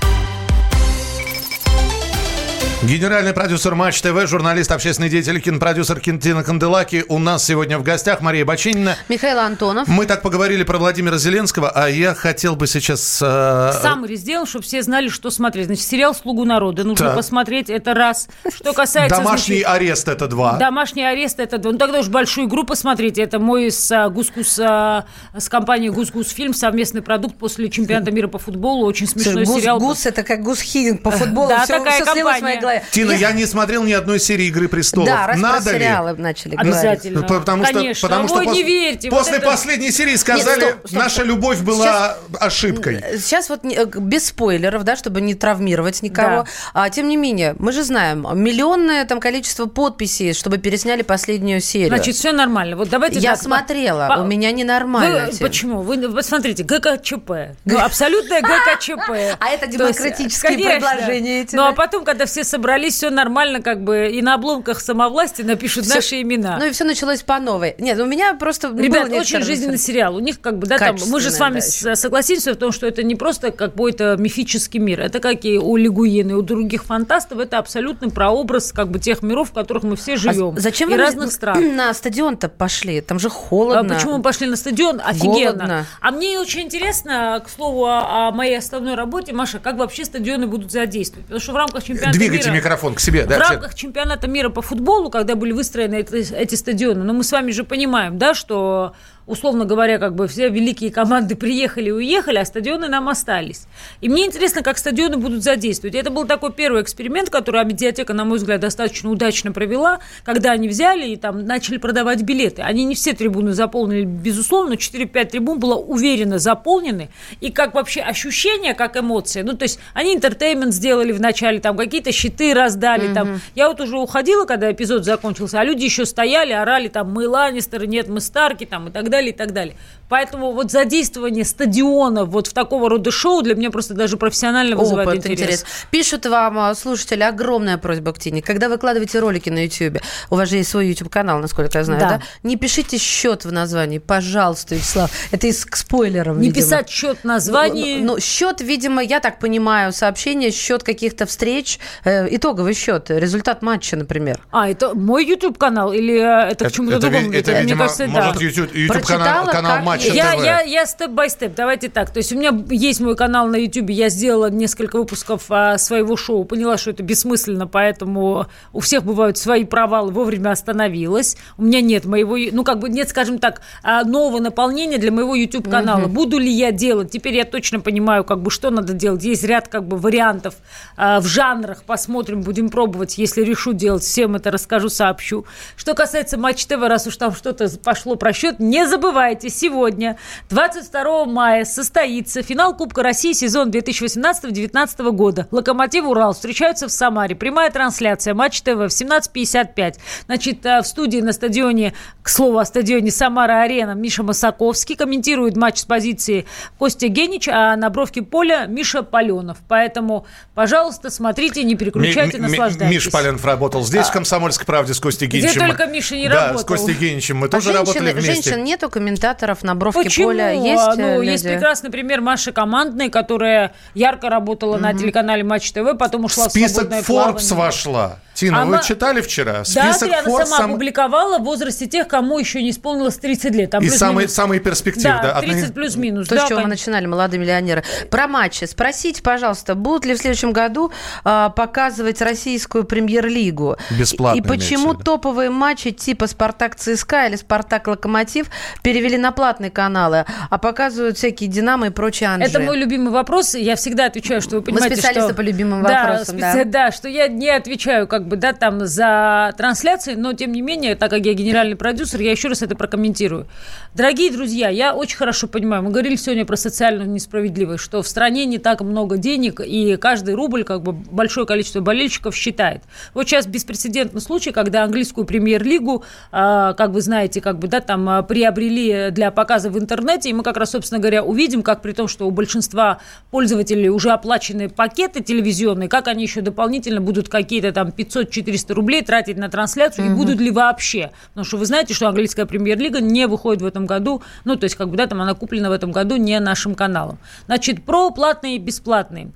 [2.83, 7.05] Генеральный продюсер Матч ТВ, журналист, общественный деятель, кинопродюсер Тина Канделаки.
[7.09, 8.97] У нас сегодня в гостях Мария Бочинина.
[9.07, 9.87] Михаил Антонов.
[9.87, 13.21] Мы так поговорили про Владимира Зеленского, а я хотел бы сейчас...
[13.21, 13.71] Э...
[13.83, 15.67] Саммари сделал, чтобы все знали, что смотреть.
[15.67, 17.17] Значит, сериал «Слугу народа» нужно так.
[17.17, 18.27] посмотреть, это раз.
[18.51, 19.15] Что касается...
[19.15, 20.57] Домашний значит, арест это два.
[20.57, 21.73] Домашний арест это два.
[21.73, 23.21] Ну тогда уж большую игру посмотрите.
[23.21, 25.05] Это мой с а, Гускус, а,
[25.37, 28.87] с компанией Гусгус фильм, совместный продукт после чемпионата мира по футболу.
[28.87, 29.79] Очень смешной Гус, сериал.
[29.79, 31.49] Гус это как Гус Хидинг по футболу.
[31.49, 32.83] Да, все, такая все компания голове.
[32.91, 33.29] Тина, я...
[33.29, 35.07] я не смотрел ни одной серии «Игры престолов».
[35.07, 36.21] Да, раз Надо про сериалы ли?
[36.21, 37.21] начали Обязательно.
[37.21, 37.39] говорить.
[37.39, 38.09] Потому что, Конечно.
[38.09, 38.55] потому что Ой, пос...
[38.55, 39.09] не верьте.
[39.09, 39.51] После вот это...
[39.51, 42.41] последней серии сказали, Нет, стоп, стоп, наша любовь была Сейчас...
[42.41, 43.03] ошибкой.
[43.17, 46.43] Сейчас вот э, без спойлеров, да, чтобы не травмировать никого.
[46.43, 46.45] Да.
[46.73, 51.89] А, тем не менее, мы же знаем, миллионное там количество подписей, чтобы пересняли последнюю серию.
[51.89, 52.75] Значит, все нормально.
[52.75, 54.21] Вот давайте Я так, смотрела, по...
[54.21, 55.29] у меня ненормально.
[55.31, 55.37] Вы...
[55.37, 55.81] Почему?
[55.81, 57.31] Вы посмотрите, ГКЧП.
[57.65, 59.37] Ну, абсолютное ГКЧП.
[59.39, 61.55] А это демократические предложения эти.
[61.55, 65.85] Ну, а потом, когда все собрались, все нормально, как бы, и на обломках самовласти напишут
[65.85, 66.57] все, наши имена.
[66.57, 67.75] Ну и все началось по новой.
[67.77, 70.15] Нет, у меня просто Ребят, очень жизненный сериал.
[70.15, 72.87] У них как бы, да, там, мы же с вами да, согласимся в том, что
[72.87, 75.01] это не просто какой-то мифический мир.
[75.01, 79.21] Это как и у Лигуина, и у других фантастов, это абсолютный прообраз как бы тех
[79.23, 80.55] миров, в которых мы все живем.
[80.57, 81.75] А зачем и вы разных стран.
[81.75, 83.01] на стадион-то пошли?
[83.01, 83.95] Там же холодно.
[83.95, 85.01] А почему мы пошли на стадион?
[85.03, 85.53] Офигенно.
[85.53, 85.85] Голодно.
[85.99, 90.71] А мне очень интересно, к слову, о моей основной работе, Маша, как вообще стадионы будут
[90.71, 91.25] задействовать?
[91.25, 92.63] Потому что в рамках чемпионата Двигайте мира...
[92.63, 93.25] микрофон к себе.
[93.25, 97.23] Да, в рамках чемпионата мира по футболу, когда были выстроены эти, эти стадионы, но мы
[97.23, 98.93] с вами же понимаем, да, что
[99.27, 103.67] условно говоря, как бы все великие команды приехали и уехали, а стадионы нам остались.
[104.01, 105.95] И мне интересно, как стадионы будут задействовать.
[105.95, 110.67] Это был такой первый эксперимент, который медиатека, на мой взгляд, достаточно удачно провела, когда они
[110.67, 112.61] взяли и там начали продавать билеты.
[112.61, 117.09] Они не все трибуны заполнили, безусловно, 4-5 трибун было уверенно заполнены.
[117.39, 119.41] И как вообще ощущение, как эмоции.
[119.41, 123.09] Ну, то есть они entertainment сделали вначале, там какие-то щиты раздали.
[123.09, 123.13] Mm-hmm.
[123.13, 123.41] Там.
[123.55, 127.87] Я вот уже уходила, когда эпизод закончился, а люди еще стояли, орали, там, мы Ланнистеры,
[127.87, 129.75] нет, мы Старки, там, и так далее далее, и так далее.
[130.09, 135.07] Поэтому вот задействование стадиона вот в такого рода шоу для меня просто даже профессионально вызывает
[135.07, 135.39] Опыт, интерес.
[135.39, 135.65] интерес.
[135.89, 138.41] Пишут вам а, слушатели, огромная просьба к Тине.
[138.41, 142.09] Когда выкладываете ролики на YouTube, у вас же есть свой YouTube-канал, насколько я знаю, да.
[142.09, 142.21] да?
[142.43, 145.09] Не пишите счет в названии, пожалуйста, Вячеслав.
[145.31, 146.65] Это из к спойлерам, Не видимо.
[146.65, 148.01] писать счет в названии.
[148.01, 153.61] Ну, ну, счет, видимо, я так понимаю, сообщение, счет каких-то встреч, э, итоговый счет, результат
[153.61, 154.41] матча, например.
[154.51, 157.29] А, это мой YouTube-канал или это, это к чему-то другому?
[157.31, 158.43] Это, это, видимо, кажется, может, да.
[158.43, 162.11] YouTube, YouTube-канал канал Матч я, я, я степ-бай-степ, давайте так.
[162.11, 166.15] То есть у меня есть мой канал на YouTube, я сделала несколько выпусков а, своего
[166.15, 171.37] шоу, поняла, что это бессмысленно, поэтому у всех бывают свои провалы, вовремя остановилась.
[171.57, 175.35] У меня нет моего, ну как бы нет, скажем так, а, нового наполнения для моего
[175.35, 176.05] YouTube-канала.
[176.05, 176.09] Угу.
[176.09, 177.11] Буду ли я делать?
[177.11, 179.23] Теперь я точно понимаю, как бы что надо делать.
[179.23, 180.55] Есть ряд как бы вариантов
[180.97, 183.17] а, в жанрах, посмотрим, будем пробовать.
[183.17, 185.45] Если решу делать, всем это расскажу, сообщу.
[185.75, 190.17] Что касается Матч ТВ, раз уж там что-то пошло про счет, не забывайте, сегодня,
[190.49, 195.47] 22 мая, состоится финал Кубка России сезон 2018-2019 года.
[195.49, 197.33] Локомотив Урал встречаются в Самаре.
[197.33, 199.95] Прямая трансляция Матч ТВ в 17.55.
[200.25, 205.77] Значит, э, в студии на стадионе, к слову о стадионе Самара-Арена, Миша Масаковский комментирует матч
[205.77, 206.45] с позиции
[206.77, 209.59] Костя Генич, а на бровке поля Миша Паленов.
[209.69, 212.93] Поэтому, пожалуйста, смотрите, не переключайте, ми- наслаждайтесь.
[212.93, 215.51] Миша Паленов работал здесь, в «Комсомольской правде» с Костей Геничем.
[215.51, 216.59] Где только Миша не да, работал.
[216.59, 218.33] с Костей Геничем мы а тоже женщины, работали вместе.
[218.33, 220.27] Женщин нету комментаторов на бровке Почему?
[220.27, 220.51] поля?
[220.51, 221.29] Есть ну, э, люди?
[221.29, 224.83] есть прекрасный пример Маши Командной, которая ярко работала угу.
[224.83, 227.55] на телеканале Матч ТВ, потом ушла в, Список в свободное Forbes плавание.
[227.55, 228.19] вошла.
[228.33, 228.77] Тина, Она...
[228.77, 229.63] вы читали вчера?
[229.63, 230.71] Список да, она сама сам...
[230.71, 233.69] опубликовала в возрасте тех, кому еще не исполнилось 30 лет.
[233.71, 235.19] Там И самые, самые перспективы.
[235.21, 236.27] Да, да 30 плюс-минус.
[236.27, 237.83] То, да, с чего мы начинали, молодые миллионеры.
[238.09, 238.63] Про матчи.
[238.63, 240.91] Спросите, пожалуйста, будут ли в следующем году
[241.23, 243.77] а, показывать российскую премьер-лигу?
[243.91, 244.39] Бесплатно.
[244.39, 248.47] И почему топовые матчи типа «Спартак-ЦСКА» или «Спартак-Локомотив»
[248.83, 252.47] перевели на платные каналы, а показывают всякие «Динамо» и прочие «Анжи»?
[252.47, 253.55] Это мой любимый вопрос.
[253.55, 255.35] Я всегда отвечаю, что вы понимаете, Мы специалисты что...
[255.35, 256.37] по любимым да, вопросам.
[256.37, 256.63] Специ...
[256.65, 256.85] Да.
[256.85, 260.95] да, что я не отвечаю как бы, да, там за трансляции, но тем не менее,
[260.95, 263.47] так как я генеральный продюсер, я еще раз это прокомментирую.
[263.93, 268.45] Дорогие друзья, я очень хорошо понимаю, мы говорили сегодня про социальную несправедливость, что в стране
[268.45, 272.83] не так много денег, и каждый рубль, как бы большое количество болельщиков считает.
[273.13, 278.07] Вот сейчас беспрецедентный случай, когда английскую премьер-лигу, а, как вы знаете, как бы, да, там
[278.09, 278.23] а,
[278.61, 282.07] приобрели для показа в интернете, и мы как раз, собственно говоря, увидим, как при том,
[282.07, 282.99] что у большинства
[283.31, 289.03] пользователей уже оплачены пакеты телевизионные, как они еще дополнительно будут какие-то там 500-400 рублей рублей
[289.03, 290.13] тратить на трансляцию, угу.
[290.13, 291.11] и будут ли вообще.
[291.29, 294.75] Потому что вы знаете, что английская премьер-лига не выходит в этом году, ну, то есть,
[294.75, 297.17] как бы, да, там она куплена в этом году не нашим каналом.
[297.47, 299.31] Значит, про платные и бесплатные.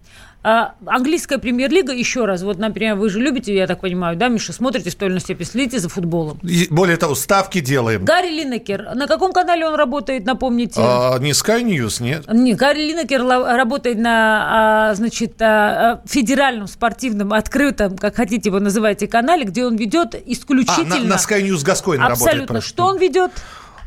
[0.47, 4.53] А, английская премьер-лига, еще раз, вот, например, вы же любите, я так понимаю, да, Миша,
[4.53, 6.37] смотрите в той или иной степени, следите за футболом.
[6.43, 8.05] И более того, ставки делаем.
[8.05, 10.79] Гарри Линнекер, на каком канале он работает, напомните?
[10.79, 12.25] А, не Sky News, нет?
[12.31, 18.59] Нет, Гарри Линнекер работает на, а, значит, а, а, федеральном спортивном открытом, как хотите его
[18.59, 20.99] называйте, канале, где он ведет А, исключительно...
[20.99, 22.27] на, на Sky News Гаскоин работает.
[22.27, 22.61] Абсолютно.
[22.61, 23.31] Что он ведет?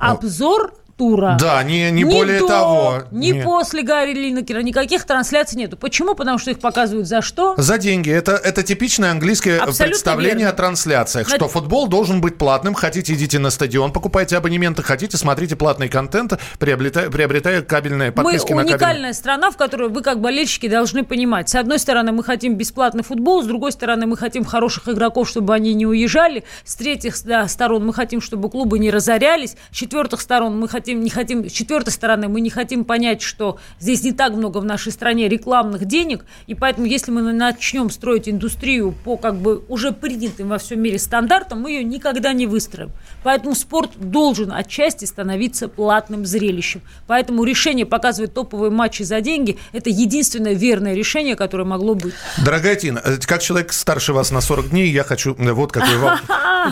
[0.00, 1.36] Обзор тура.
[1.40, 3.02] Да, не, не Ни более до, того.
[3.10, 3.44] Нет.
[3.44, 5.76] после Гарри Линнекера никаких трансляций нету.
[5.76, 6.14] Почему?
[6.14, 7.54] Потому что их показывают за что?
[7.56, 8.10] За деньги.
[8.10, 10.52] Это, это типичное английское Абсолютно представление верно.
[10.52, 12.74] о трансляциях, Значит- что футбол должен быть платным.
[12.74, 18.64] Хотите, идите на стадион, покупайте абонементы, хотите, смотрите платный контент, приобретая, приобретая кабельные подписки мы
[18.64, 21.48] на уникальная страна, в которой вы, как болельщики, должны понимать.
[21.48, 25.54] С одной стороны, мы хотим бесплатный футбол, с другой стороны, мы хотим хороших игроков, чтобы
[25.54, 30.20] они не уезжали, с третьих да, сторон мы хотим, чтобы клубы не разорялись, с четвертых
[30.20, 34.12] сторон мы хотим, не хотим, с четвертой стороны мы не хотим понять, что здесь не
[34.12, 39.16] так много в нашей стране рекламных денег, и поэтому, если мы начнем строить индустрию по
[39.16, 42.90] как бы уже принятым во всем мире стандартам, мы ее никогда не выстроим.
[43.22, 46.82] Поэтому спорт должен отчасти становиться платным зрелищем.
[47.06, 52.14] Поэтому решение показывать топовые матчи за деньги– это единственное верное решение, которое могло быть.
[52.44, 55.34] Дорогая Тина, э, как человек старше вас на 40 дней, я хочу...
[55.38, 56.18] э, Вот какой вам...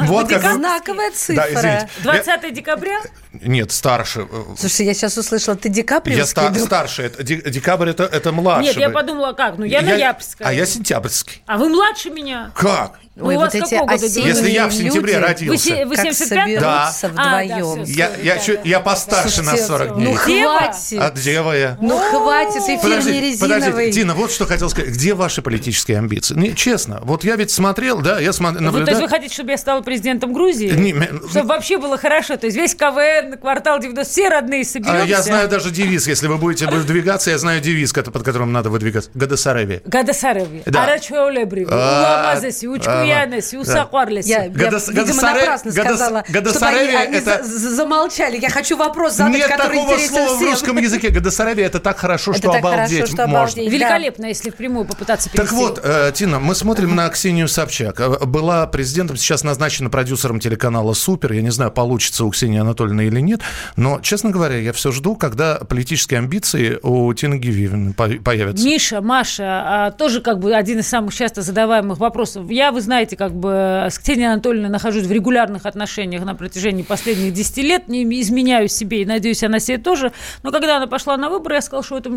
[0.06, 1.46] Вот как Знаковая цифра.
[1.50, 1.88] извините.
[2.02, 2.98] 20 декабря?
[3.42, 4.26] Я- Нет, старше.
[4.30, 7.02] Э, Слушай, я сейчас услышала, ты Ди Каприо Я ста- старше.
[7.04, 8.68] Это, декабрь это, это младше.
[8.68, 9.58] Нет, я подумала, как?
[9.58, 10.48] Ну, я, ноябрьская.
[10.48, 11.42] А я сентябрьский.
[11.46, 12.50] А вы младше меня?
[12.54, 12.98] Как?
[13.18, 15.70] Ну, Ой, у вас вот эти какого года Если я в люди, сентябре родился.
[15.74, 16.90] Вы, вы как 75 Да.
[16.92, 17.78] соберутся А, вдвоем.
[17.78, 20.06] да, всё, Я, я, чуть- я постарше на Слушайте, 40 дней.
[20.08, 20.98] Ну хватит.
[21.00, 21.78] А дева я?
[21.80, 23.60] Ну хватит, эфир не Подождите, резиновый.
[23.62, 24.90] подождите, Тина, вот что хотел сказать.
[24.90, 26.34] Где ваши политические амбиции?
[26.34, 29.52] Не, честно, вот я ведь смотрел, да, я смотрел, Ну, то есть вы хотите, чтобы
[29.52, 30.68] я стала президентом Грузии?
[30.68, 30.92] Не,
[31.30, 32.36] Чтобы вообще было хорошо.
[32.36, 35.04] То есть весь КВН, квартал 90, все родные А соберемся.
[35.04, 39.10] Я знаю даже девиз, если вы будете выдвигаться, я знаю девиз, под которым надо выдвигаться.
[39.14, 39.82] Гадасареви.
[39.84, 40.62] Гадасареви.
[40.66, 40.84] Да.
[40.84, 41.66] Арачуолебри.
[41.70, 44.28] А, Уламазеси, Учкуянеси, Усакварлеси.
[44.28, 48.38] Я, видимо, напрасно сказала, чтобы они, замолчали.
[48.38, 51.08] Я хочу вопрос задать, Нет который такого интересен слова в русском языке.
[51.10, 53.60] Гадасареви это так хорошо, что так обалдеть можно.
[53.60, 55.56] Великолепно, если впрямую попытаться Так перевести.
[55.56, 58.00] вот, э, Тина, мы смотрим на Ксению Собчак.
[58.00, 61.32] Э, Была президентом, сейчас назначена продюсером телеканала «Супер».
[61.32, 63.40] Я не знаю, получится у Ксении Анатольевны или нет.
[63.76, 68.64] Но, честно говоря, я все жду, когда политические амбиции у Тины Гививны по- появятся.
[68.64, 72.50] Миша, Маша, а, тоже как бы один из самых часто задаваемых вопросов.
[72.50, 77.32] Я, вы знаете, как бы с Ксенией Анатольевной нахожусь в регулярных отношениях на протяжении последних
[77.32, 80.12] 10 лет, не изменяю себе, и надеюсь, она себе тоже.
[80.42, 82.10] Но когда она пошла на выборы, я сказала, что это...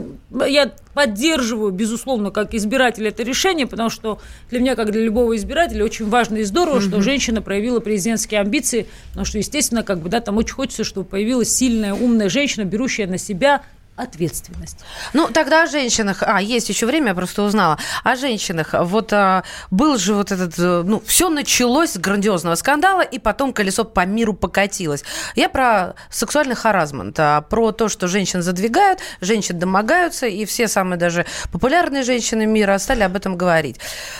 [0.47, 5.83] Я поддерживаю, безусловно, как избиратель это решение, потому что для меня, как для любого избирателя,
[5.85, 10.19] очень важно и здорово, что женщина проявила президентские амбиции, потому что, естественно, как бы, да,
[10.19, 13.63] там очень хочется, чтобы появилась сильная, умная женщина, берущая на себя
[13.99, 14.77] ответственность.
[15.13, 16.23] Ну, тогда о женщинах.
[16.25, 17.77] А, есть еще время, я просто узнала.
[18.03, 18.69] О женщинах.
[18.73, 20.53] Вот а, был же вот этот...
[20.57, 25.03] э, Ну, все началось с грандиозного скандала, и потом колесо по миру покатилось.
[25.35, 30.97] Я про сексуальный харазмент, а, про то, что женщин задвигают, женщин домогаются, и все самые
[30.97, 33.77] даже популярные женщины мира стали об этом говорить.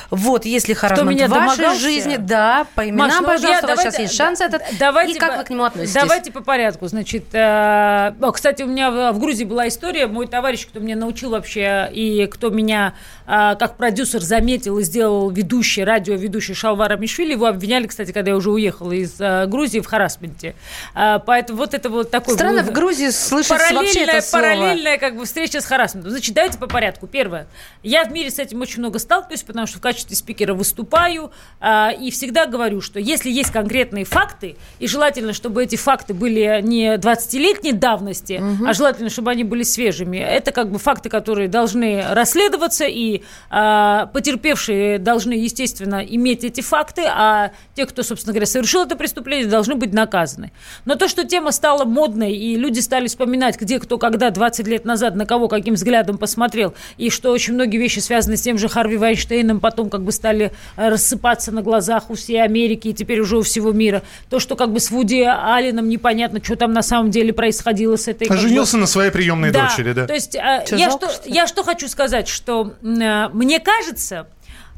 [0.09, 1.79] Вот, если харазмент в вашей домогался?
[1.79, 4.61] жизни, да, по именам, Маш, ну, пожалуйста, я- у вас давайте- сейчас есть шанс этот.
[4.79, 5.93] Давайте и как по- вы к нему относитесь?
[5.93, 6.87] Давайте по порядку.
[6.87, 10.07] Значит, э, кстати, у меня в, в Грузии была история.
[10.07, 12.93] Мой товарищ, кто меня научил вообще, и кто меня
[13.25, 18.37] э, как продюсер заметил и сделал ведущий, радиоведущий Шалвара Мишвили, его обвиняли, кстати, когда я
[18.37, 20.55] уже уехала из э, Грузии в харасменте.
[20.95, 22.33] Э, поэтому вот это вот такой...
[22.35, 24.43] Странно, был- в Грузии слышится вообще это слово.
[24.43, 26.11] параллельная как бы встреча с харасментом.
[26.11, 27.07] Значит, давайте по порядку.
[27.07, 27.47] Первое.
[27.83, 31.91] Я в мире с этим очень много сталкиваюсь, потому что в качестве спикера выступаю а,
[31.91, 36.95] и всегда говорю, что если есть конкретные факты, и желательно, чтобы эти факты были не
[36.95, 42.85] 20-летней давности, а желательно, чтобы они были свежими, это как бы факты, которые должны расследоваться,
[42.85, 48.95] и а, потерпевшие должны, естественно, иметь эти факты, а те, кто, собственно говоря, совершил это
[48.95, 50.51] преступление, должны быть наказаны.
[50.85, 54.85] Но то, что тема стала модной, и люди стали вспоминать, где кто когда 20 лет
[54.85, 58.69] назад на кого каким взглядом посмотрел, и что очень многие вещи связаны с тем же
[58.69, 63.19] Харви Вайнштейном, потом как бы стали э, рассыпаться на глазах у всей Америки и теперь
[63.21, 64.03] уже у всего мира.
[64.29, 68.07] То, что как бы с Вуди Алленом непонятно, что там на самом деле происходило с
[68.07, 68.27] этой...
[68.27, 70.07] бы, Женился на своей приемной дочери, да?
[70.07, 73.59] то есть э, Чё, я, жалко, что, что я что хочу сказать, что э, мне
[73.59, 74.27] кажется,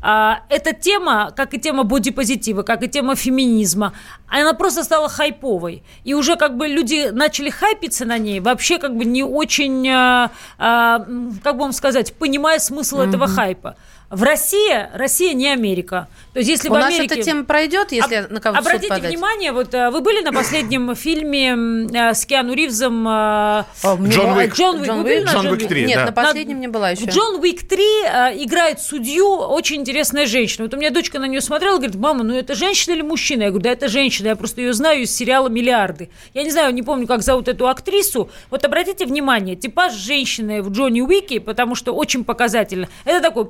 [0.02, 3.94] а, эта тема, как и тема бодипозитива, как и тема феминизма,
[4.28, 5.84] она просто стала хайповой.
[6.04, 10.32] И уже как бы люди начали хайпиться на ней, вообще как бы не очень, а,
[10.58, 11.06] а,
[11.44, 13.76] как бы вам сказать, понимая смысл этого хайпа.
[14.12, 16.10] В России, Россия не Америка.
[16.34, 17.16] То есть, если У в нас Америке...
[17.16, 19.10] эта тема пройдет, если Об- на кого-то Обратите подать?
[19.10, 24.54] внимание, вот э, вы были на последнем фильме э, с Киану Ривзом э, Джон Уик.
[24.54, 24.88] Джон Уик.
[24.88, 25.26] Джон Уик?
[25.26, 25.70] на Джон Джон Уик Уик?
[25.70, 26.06] 3, Нет, да.
[26.06, 27.06] на последнем не была еще.
[27.06, 30.66] Джон Уик 3 э, играет судью очень интересная женщина.
[30.66, 33.44] Вот у меня дочка на нее смотрела и говорит, мама, ну это женщина или мужчина?
[33.44, 36.10] Я говорю, да это женщина, я просто ее знаю из сериала «Миллиарды».
[36.34, 38.30] Я не знаю, не помню, как зовут эту актрису.
[38.50, 42.88] Вот обратите внимание, типаж женщины в Джонни Уике, потому что очень показательно.
[43.06, 43.50] Это такой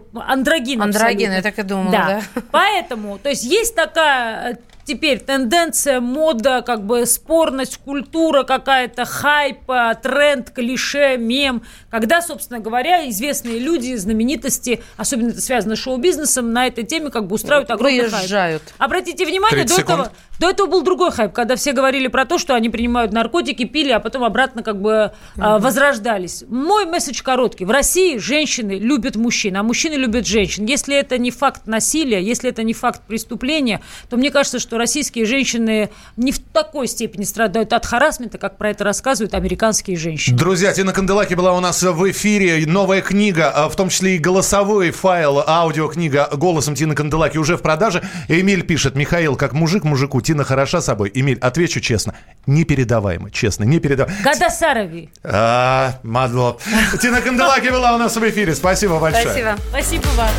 [0.52, 1.36] андрогин Андрогин, абсолютно.
[1.36, 2.22] я так и думала, да.
[2.52, 4.56] Поэтому, то есть есть такая э,
[4.92, 12.60] теперь тенденция, мода, как бы спорность, культура какая-то, хайп, э, тренд, клише, мем, когда, собственно
[12.60, 17.72] говоря, известные люди, знаменитости, особенно это связано с шоу-бизнесом, на этой теме как бы устраивают
[17.72, 18.12] огромный хайп.
[18.12, 18.64] Выезжают.
[18.80, 20.12] Обратите внимание, 30 до этого,
[20.42, 23.92] до этого был другой хайп, когда все говорили про то, что они принимают наркотики, пили,
[23.92, 26.44] а потом обратно как бы а, возрождались.
[26.50, 27.64] Мой месседж короткий.
[27.64, 30.66] В России женщины любят мужчин, а мужчины любят женщин.
[30.66, 35.26] Если это не факт насилия, если это не факт преступления, то мне кажется, что российские
[35.26, 40.36] женщины не в такой степени страдают от харасмента, как про это рассказывают американские женщины.
[40.38, 42.66] Друзья, Тина Канделаки была у нас в эфире.
[42.66, 47.62] Новая книга, а, в том числе и голосовой файл, аудиокнига голосом Тины Канделаки уже в
[47.62, 48.02] продаже.
[48.28, 51.12] Эмиль пишет, Михаил, как мужик мужику, Тина хороша собой.
[51.14, 52.16] Эмиль, отвечу честно,
[52.48, 54.18] непередаваемо, честно, непередаваемо.
[54.24, 55.10] Гадасарови.
[55.24, 56.58] А, мадло.
[57.00, 58.56] Тина Канделаки была у нас в эфире.
[58.56, 59.26] Спасибо большое.
[59.26, 59.56] Спасибо.
[59.70, 60.32] Спасибо вам.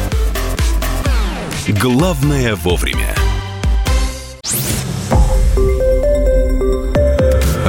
[1.80, 3.14] Главное вовремя.